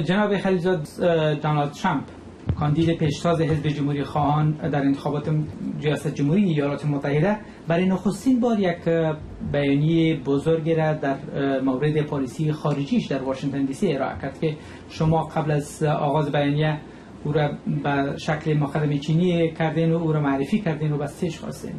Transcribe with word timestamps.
جناب 0.00 0.36
خلیزاد 0.36 0.88
دونالد 1.42 1.70
ترامپ 1.70 2.04
کاندید 2.58 2.98
پیشتاز 2.98 3.40
حزب 3.40 3.68
جمهوری 3.68 4.04
خواهان 4.04 4.52
در 4.52 4.82
انتخابات 4.82 5.30
ریاست 5.80 6.14
جمهوری 6.14 6.44
ایالات 6.44 6.86
متحده 6.86 7.36
برای 7.68 7.86
نخستین 7.86 8.40
بار 8.40 8.60
یک 8.60 8.88
بیانیه 9.52 10.16
بزرگی 10.16 10.74
را 10.74 10.92
در 10.92 11.16
مورد 11.60 12.00
پالیسی 12.00 12.52
خارجیش 12.52 13.06
در 13.06 13.22
واشنگتن 13.22 13.64
دی 13.64 13.72
سی 13.72 13.92
ارائه 13.92 14.18
کرد 14.22 14.40
که 14.40 14.56
شما 14.88 15.22
قبل 15.22 15.50
از 15.50 15.82
آغاز 15.82 16.32
بیانیه 16.32 16.80
او 17.24 17.32
را 17.32 17.50
به 17.82 18.16
شکل 18.18 18.54
مقدم 18.54 18.98
چینی 18.98 19.50
کردین 19.50 19.92
و 19.92 19.96
او 19.96 20.12
را 20.12 20.20
معرفی 20.20 20.58
کردین 20.58 20.92
و 20.92 20.98
بستش 20.98 21.38
خواستین. 21.38 21.74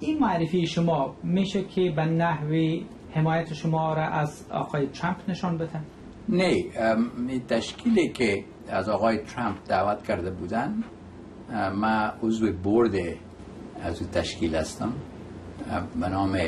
این 0.00 0.18
معرفی 0.18 0.66
شما 0.66 1.14
میشه 1.22 1.62
که 1.62 1.92
به 1.96 2.04
نحوی 2.04 2.86
حمایت 3.12 3.54
شما 3.54 3.94
را 3.94 4.02
از 4.02 4.46
آقای 4.50 4.86
ترامپ 4.86 5.16
نشان 5.28 5.58
بده 5.58 5.80
نه 6.30 6.64
تشکیلی 7.48 8.08
که 8.08 8.44
از 8.68 8.88
آقای 8.88 9.18
ترامپ 9.18 9.56
دعوت 9.68 10.04
کرده 10.04 10.30
بودن 10.30 10.84
ما 11.74 12.12
عضو 12.22 12.52
برد 12.52 12.94
از 13.82 14.10
تشکیل 14.12 14.56
هستم. 14.56 14.92
به 16.00 16.08
نام 16.08 16.38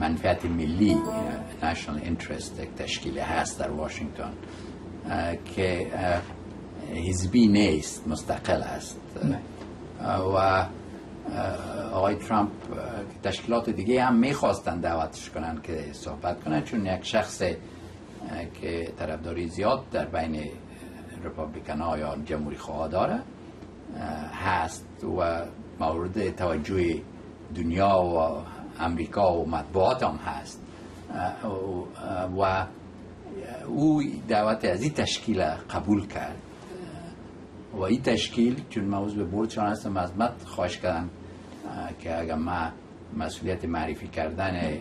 منفعت 0.00 0.44
ملی 0.44 0.96
National 1.62 2.04
Interest 2.04 2.78
تشکیل 2.78 3.18
هست 3.18 3.58
در 3.60 3.70
واشنگتن 3.70 4.32
که 5.44 5.86
حزبی 6.94 7.46
نیست 7.46 8.08
مستقل 8.08 8.62
است. 8.62 9.00
و 10.36 10.66
آقای 11.92 12.14
ترامپ 12.14 12.50
تشکیلات 13.22 13.70
دیگه 13.70 14.04
هم 14.04 14.14
می‌خواستن 14.14 14.80
دعوتش 14.80 15.30
کنن 15.30 15.60
که 15.62 15.84
صحبت 15.92 16.44
کنن 16.44 16.62
چون 16.62 16.86
یک 16.86 17.04
شخص 17.04 17.42
که 18.60 18.92
طرفداری 18.98 19.48
زیاد 19.48 19.90
در 19.90 20.04
بین 20.04 20.44
رپابلیکن 21.24 21.80
ها 21.80 21.98
یا 21.98 22.16
جمهوری 22.24 22.56
خواه 22.56 22.88
داره 22.88 23.20
هست 24.44 25.04
و 25.18 25.44
مورد 25.80 26.36
توجه 26.36 27.00
دنیا 27.54 28.02
و 28.02 28.42
امریکا 28.82 29.36
و 29.36 29.48
مطبوعات 29.48 30.02
هم 30.02 30.16
هست 30.16 30.60
و 32.38 32.66
او 33.66 34.02
دعوت 34.28 34.64
از 34.64 34.82
این 34.82 34.92
تشکیل 34.92 35.44
قبول 35.44 36.06
کرد 36.06 36.36
و 37.72 37.80
این 37.80 38.02
تشکیل 38.02 38.62
چون 38.70 38.84
موضوع 38.84 39.24
به 39.24 39.36
بردشان 39.36 39.66
هستم 39.66 39.96
از 39.96 40.16
مت 40.16 40.44
خواهش 40.44 40.78
کردم 40.78 41.10
که 41.98 42.18
اگر 42.18 42.34
ما 42.34 42.70
مسئولیت 43.16 43.64
معرفی 43.64 44.08
کردن 44.08 44.80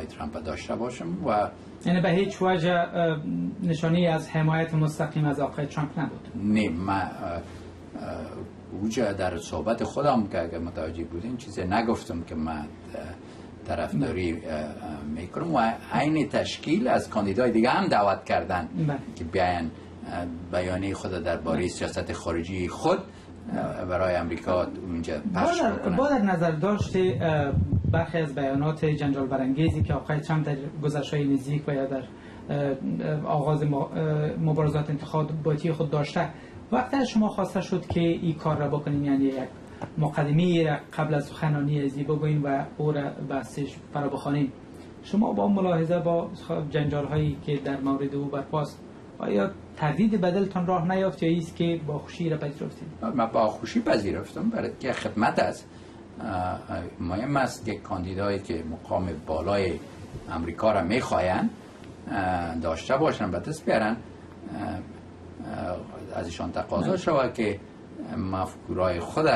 آقای 0.00 0.16
ترامپ 0.16 0.44
داشته 0.44 0.76
باشم 0.76 1.26
و 1.26 1.50
یعنی 1.86 2.00
به 2.00 2.10
هیچ 2.10 2.42
وجه 2.42 2.86
نشانی 3.62 4.06
از 4.06 4.30
حمایت 4.30 4.74
مستقیم 4.74 5.24
از 5.24 5.40
آقای 5.40 5.66
ترامپ 5.66 5.98
نبود. 5.98 6.28
نه 6.34 6.68
ما 6.68 7.02
اوجه 8.72 9.12
در 9.12 9.38
صحبت 9.38 9.84
خودم 9.84 10.26
که 10.26 10.42
اگر 10.42 10.58
متوجه 10.58 11.04
بودین 11.04 11.36
چیزی 11.36 11.64
نگفتم 11.64 12.22
که 12.22 12.34
من 12.34 12.66
طرفداری 13.68 14.42
می‌کنم 15.14 15.54
و 15.54 15.72
عین 15.92 16.28
تشکیل 16.28 16.88
از 16.88 17.08
کاندیدای 17.08 17.50
دیگه 17.50 17.70
هم 17.70 17.86
دعوت 17.86 18.24
کردن 18.24 18.68
بله. 18.88 18.96
که 19.16 19.24
بیان 19.24 19.70
بیانیه 20.52 20.94
خود 20.94 21.10
درباره 21.10 21.68
سیاست 21.68 22.12
خارجی 22.12 22.68
خود 22.68 22.98
برای 23.88 24.14
امریکا 24.14 24.66
اونجا 24.86 25.14
پخش 25.34 25.62
بکنن. 25.62 25.96
با 25.96 26.08
در 26.08 26.18
نظر 26.18 26.50
داشته 26.50 27.20
برخی 27.92 28.18
از 28.18 28.34
بیانات 28.34 28.84
جنجال 28.84 29.26
برانگیزی 29.26 29.82
که 29.82 29.94
آقای 29.94 30.20
ترامپ 30.20 30.46
در 30.46 30.56
گذشته 30.82 31.24
نزدیک 31.24 31.68
و 31.68 31.72
یا 31.72 31.86
در 31.86 32.02
آغاز 33.26 33.64
مبارزات 34.38 34.90
انتخاباتی 34.90 35.72
خود 35.72 35.90
داشته 35.90 36.28
وقتی 36.72 36.96
از 36.96 37.08
شما 37.08 37.28
خواسته 37.28 37.60
شد 37.60 37.86
که 37.86 38.00
این 38.00 38.34
کار 38.34 38.56
را 38.56 38.68
بکنین 38.68 39.04
یعنی 39.04 39.24
یک 39.24 39.48
مقدمه 39.98 40.64
را 40.64 40.76
قبل 40.98 41.14
از 41.14 41.24
سخنانی 41.24 41.82
ازی 41.82 42.04
بگوین 42.04 42.42
و 42.42 42.64
او 42.78 42.92
را 42.92 43.10
بحثش 43.28 43.76
فرا 43.94 44.08
بخوانین 44.08 44.52
شما 45.02 45.32
با 45.32 45.48
ملاحظه 45.48 45.98
با 45.98 46.30
جنجال 46.70 47.06
هایی 47.06 47.36
که 47.46 47.56
در 47.56 47.80
مورد 47.80 48.14
او 48.14 48.24
برپاست 48.24 48.80
آیا 49.18 49.50
تردید 49.76 50.20
بدلتان 50.20 50.66
راه 50.66 50.92
نیافت 50.92 51.22
یا 51.22 51.28
ایست 51.28 51.56
که 51.56 51.80
با 51.86 51.98
خوشی 51.98 52.28
را 52.28 52.36
پذیرفتید؟ 52.36 52.88
من 53.14 53.26
با 53.26 53.46
خوشی 53.46 53.80
پذیرفتم 53.80 54.50
برای 54.50 54.70
که 54.80 54.92
خدمت 54.92 55.38
است. 55.38 55.68
مهم 57.00 57.36
است 57.36 57.64
که 57.64 57.74
کاندیدایی 57.74 58.38
که 58.38 58.64
مقام 58.70 59.10
بالای 59.26 59.80
امریکا 60.30 60.72
را 60.72 60.82
می‌خواین 60.82 61.50
داشته 62.62 62.96
باشن 62.96 63.30
به 63.30 63.38
دست 63.38 63.64
بیارن. 63.64 63.96
از 66.14 66.26
ایشان 66.26 66.52
تقاضا 66.52 66.96
شود 66.96 67.34
که 67.34 67.60
مفکورای 68.16 69.00
خود 69.00 69.26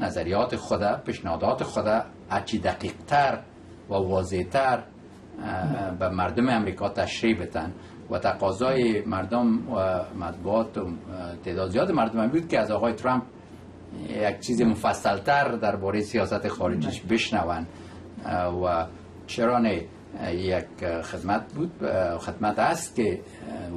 نظریات 0.00 0.56
خود 0.56 0.82
پیشنهادات 1.04 1.62
خود 1.62 1.86
هرچی 2.30 2.58
دقیق 2.58 2.92
تر 3.06 3.38
و 3.90 3.94
واضح 3.94 4.42
تر 4.42 4.82
به 5.98 6.08
مردم 6.08 6.48
امریکا 6.48 6.88
تشریح 6.88 7.40
بتن 7.40 7.72
و 8.10 8.18
تقاضای 8.18 9.02
مردم 9.06 9.72
و 9.72 10.00
مطبوعات 10.20 10.78
و 10.78 10.86
تعداد 11.44 11.70
زیاد 11.70 11.90
مردم 11.90 12.26
بود 12.26 12.48
که 12.48 12.60
از 12.60 12.70
آقای 12.70 12.92
ترامپ 12.92 13.22
یک 14.08 14.40
چیز 14.40 14.62
مفصلتر 14.62 15.48
درباره 15.48 16.00
سیاست 16.00 16.48
خارجیش 16.48 17.00
بشنون 17.00 17.66
و 18.64 18.86
چرا 19.26 19.58
نه؟ 19.58 19.82
یک 20.32 20.64
خدمت 21.02 21.52
بود 21.54 21.72
خدمت 22.18 22.58
است 22.58 22.96
که 22.96 23.20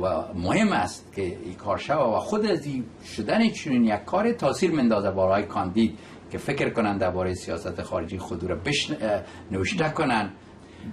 و 0.02 0.34
مهم 0.34 0.72
است 0.72 1.14
که 1.16 1.22
این 1.22 1.54
کار 1.54 1.78
شود 1.78 2.14
و 2.14 2.20
خود 2.20 2.46
از 2.46 2.66
این 2.66 2.84
شدن 3.16 3.50
چنین 3.50 3.86
یک 3.86 4.06
کار 4.06 4.32
تاثیر 4.32 4.72
مندازه 4.72 5.12
برای 5.12 5.44
کاندید 5.44 5.98
که 6.32 6.38
فکر 6.38 6.70
کنند 6.70 7.00
درباره 7.00 7.34
سیاست 7.34 7.82
خارجی 7.82 8.18
خود 8.18 8.44
را 8.44 8.56
بشن... 8.56 8.96
نوشته 9.52 9.90
کنند. 9.90 10.32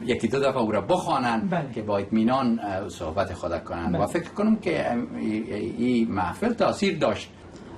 یکی 0.05 0.29
دو 0.29 0.41
دفعه 0.41 0.57
او 0.57 0.73
را 0.73 0.81
بخوانن 0.81 1.49
بله. 1.49 1.73
که 1.73 1.83
با 1.83 1.99
اطمینان 1.99 2.61
صحبت 2.89 3.33
خود 3.33 3.65
کنند. 3.65 3.93
بله. 3.93 4.05
و 4.05 4.07
فکر 4.07 4.31
کنم 4.31 4.57
که 4.57 4.93
این 5.17 6.11
محفل 6.13 6.53
تاثیر 6.53 6.99
داشت. 6.99 7.31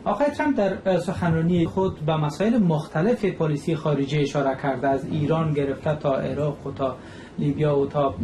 آقای 0.07 0.31
ترامپ 0.31 0.57
در 0.85 0.99
سخنرانی 0.99 1.67
خود 1.67 2.01
به 2.01 2.17
مسائل 2.17 2.59
مختلف 2.59 3.25
پالیسی 3.25 3.75
خارجی 3.75 4.19
اشاره 4.19 4.57
کرده 4.63 4.89
از 4.89 5.05
ایران 5.07 5.53
گرفته 5.53 5.95
تا 5.95 6.17
عراق 6.17 6.67
و 6.67 6.73
تا 6.73 6.97
لیبیا 7.39 7.79
و 7.79 7.87
تا 7.87 8.15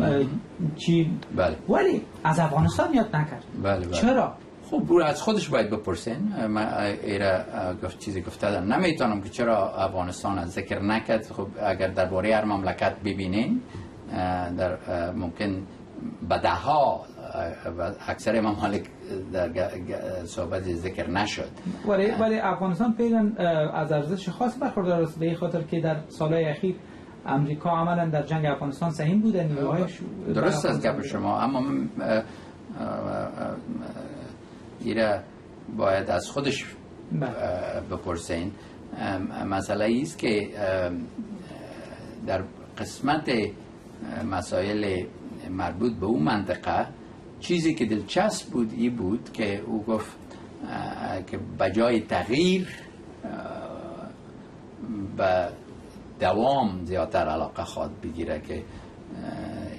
چین 0.77 1.19
بله. 1.37 1.57
ولی 1.69 2.03
از 2.25 2.39
افغانستان 2.39 2.95
یاد 2.95 3.17
نکرد. 3.17 3.45
بله 3.63 3.87
بله. 3.87 3.91
چرا؟ 3.91 4.33
خب 4.71 4.79
برو 4.79 5.05
از 5.05 5.23
خودش 5.23 5.49
باید 5.49 5.71
بپرسین. 5.71 6.47
من 6.47 6.67
ایره 7.05 7.45
گفت 7.85 7.99
چیزی 7.99 8.23
گفته 8.23 8.51
دارم 8.51 8.73
نمی‌تونم 8.73 9.21
که 9.21 9.29
چرا 9.29 9.75
افغانستان 9.77 10.39
از 10.39 10.51
ذکر 10.51 10.83
نکرد. 10.83 11.33
خب 11.33 11.47
اگر 11.63 11.89
درباره 11.89 12.37
هر 12.37 12.45
مملکت 12.45 12.97
ببینین 13.05 13.61
در 14.59 14.79
ممکن 15.13 15.67
به 16.29 16.39
ده 16.39 16.55
ها 16.55 17.01
اکثر 18.09 18.41
ممالک 18.41 18.85
در 19.33 19.69
صحبت 20.25 20.63
ذکر 20.63 21.11
نشد. 21.11 21.49
ولی 21.89 22.11
ولی 22.11 22.39
افغانستان 22.39 22.93
فعلا 22.93 23.33
از 23.75 23.93
ارزش 23.93 24.29
خاص 24.29 24.59
برخوردار 24.61 25.03
است 25.03 25.19
به 25.19 25.35
خاطر 25.35 25.63
که 25.63 25.81
در 25.81 25.97
سالهای 26.09 26.45
اخیر 26.45 26.77
امریکا 27.27 27.71
عملا 27.71 28.09
در 28.09 28.23
جنگ 28.23 28.47
افغانستان 28.47 28.91
سهیم 28.91 29.21
بوده 29.21 29.45
نیروهایش 29.45 29.99
درست 30.35 30.67
از 30.67 30.83
گپ 30.83 31.03
شما. 31.03 31.41
اما 31.41 31.61
من 31.61 31.89
ایره 34.81 35.23
باید 35.77 36.11
از 36.11 36.31
خودش 36.31 36.67
بپرسین. 37.91 38.53
مسئله 39.51 40.01
است 40.03 40.19
که 40.19 40.49
در 42.27 42.43
قسمت 42.79 43.31
مسائل 44.31 45.05
مربوط 45.51 45.93
به 45.93 46.07
اون 46.07 46.23
منطقه 46.23 46.87
چیزی 47.43 47.75
که 47.75 47.87
دلچسب 47.87 48.47
بود 48.51 48.73
ای 48.77 48.89
بود 48.89 49.33
که 49.33 49.63
او 49.67 49.85
گفت 49.85 50.17
که 51.27 51.39
بجای 51.61 52.01
تغییر 52.01 52.69
به 55.17 55.49
دوام 56.21 56.85
زیادتر 56.85 57.29
علاقه 57.29 57.65
خواد 57.65 57.91
بگیره 58.03 58.41
که 58.49 58.63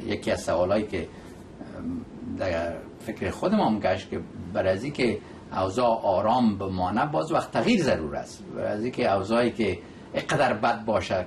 یکی 0.08 0.32
از 0.32 0.42
سوالایی 0.42 0.88
که 0.88 1.08
در 2.38 2.74
فکر 3.00 3.30
خودم 3.30 3.60
هم 3.60 3.80
گشت 3.80 4.10
که 4.10 4.20
برای 4.54 4.92
که 4.92 5.20
اوضاع 5.58 6.02
آرام 6.04 6.58
بمانه 6.58 7.06
باز 7.06 7.32
وقت 7.32 7.52
تغییر 7.52 7.84
ضرور 7.84 8.16
است. 8.16 8.44
برای 8.56 8.92
که 8.92 9.14
اوضاعی 9.14 9.52
که 9.52 9.80
اقدر 10.14 10.54
بد 10.54 10.86
باشه 10.86 11.26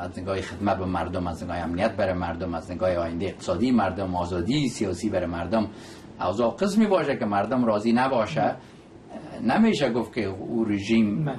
از 0.00 0.18
نگاه 0.18 0.40
خدمت 0.40 0.78
به 0.78 0.84
مردم 0.84 1.26
از 1.26 1.44
نگاه 1.44 1.56
امنیت 1.56 1.92
برای 1.92 2.14
مردم 2.14 2.54
از 2.54 2.70
نگاه 2.70 2.96
آینده 2.96 3.26
اقتصادی 3.26 3.70
مردم 3.70 4.16
آزادی 4.16 4.68
سیاسی 4.68 5.10
برای 5.10 5.26
مردم 5.26 5.66
اوضاع 6.20 6.56
قسمی 6.56 6.86
باشه 6.86 7.16
که 7.16 7.24
مردم 7.24 7.64
راضی 7.64 7.92
نباشه. 7.92 8.54
نمیشه 9.42 9.92
گفت 9.92 10.12
که 10.14 10.24
او 10.24 10.64
رژیم 10.64 11.30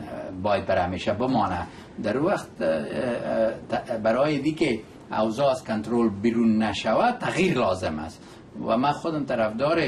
باید 0.44 0.66
برای 0.66 0.84
همیشه 0.84 1.14
بمانه. 1.14 1.68
در 2.04 2.22
وقت 2.22 2.48
برای 4.04 4.40
دی 4.40 4.52
که 4.52 4.80
اوضاع 5.12 5.52
از 5.52 5.64
کنترل 5.64 6.10
بیرون 6.10 6.64
نشود 6.64 7.18
تغییر 7.18 7.58
لازم 7.58 8.00
است. 8.00 8.24
و 8.68 8.78
من 8.78 8.92
خودم 8.92 9.26
طرفدار 9.26 9.82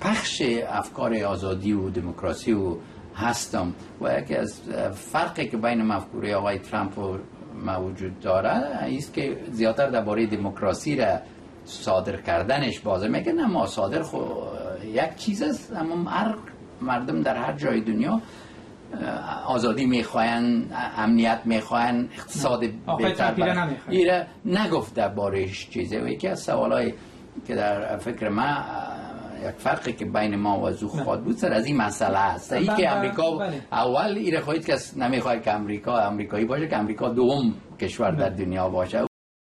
پخش 0.00 0.42
افکار 0.68 1.22
آزادی 1.22 1.72
و 1.72 1.90
دموکراسی 1.90 2.52
و 2.52 2.76
هستم. 3.16 3.74
و 4.00 4.18
یکی 4.18 4.36
از 4.36 4.60
فرقی 4.94 5.48
که 5.48 5.56
بین 5.56 5.82
مفکوره 5.82 6.36
آقای 6.36 6.58
ترامپ 6.58 6.98
و 6.98 7.18
موجود 7.66 8.20
داره 8.20 8.48
است 8.48 9.14
که 9.14 9.36
زیادتر 9.50 9.90
درباره 9.90 10.26
دموکراسی 10.26 10.96
را 10.96 11.18
صادر 11.64 12.20
کردنش 12.20 12.80
بازه. 12.80 13.08
میگه 13.08 13.32
نه 13.32 13.46
ما 13.46 13.66
صادر 13.66 14.02
خو 14.02 14.22
یک 14.84 15.16
چیز 15.16 15.42
است؟ 15.42 15.72
اما 15.76 16.10
هر 16.10 16.34
مردم 16.80 17.22
در 17.22 17.36
هر 17.36 17.52
جای 17.52 17.80
دنیا 17.80 18.20
آزادی 19.46 19.86
می‌خواین 19.86 20.66
امنیت 20.96 21.40
می‌خواین 21.44 22.08
اقتصاد 22.18 22.60
بهتر 22.98 23.68
ایره 23.88 24.26
نگفت 24.44 24.98
بارش 24.98 25.70
چیزه. 25.70 26.00
و 26.00 26.08
یکی 26.08 26.28
از 26.28 26.40
سوالای 26.40 26.94
که 27.46 27.54
در 27.54 27.96
فکر 27.96 28.28
ما 28.28 28.64
یک 29.42 29.54
فرقی 29.58 29.92
که 29.92 30.04
بین 30.04 30.36
ما 30.36 30.60
و 30.60 30.70
زو 30.70 30.88
خواهد 30.88 31.24
بود 31.24 31.36
سر 31.36 31.52
از 31.52 31.66
این 31.66 31.76
مسئله 31.76 32.18
است. 32.18 32.52
ای 32.52 32.66
که 32.66 32.90
امریکا 32.90 33.30
بله. 33.30 33.60
اول 33.72 34.16
ایره 34.16 34.40
خواهید 34.40 34.66
که 34.66 34.76
نمی‌خواهد 34.96 35.42
که 35.42 35.52
امریکا 35.52 35.98
امریکایی 35.98 36.44
باشه 36.44 36.68
که 36.68 36.76
امریکا 36.76 37.08
دوم 37.08 37.54
کشور 37.80 38.10
در 38.10 38.28
دنیا 38.28 38.68
باشه. 38.68 39.13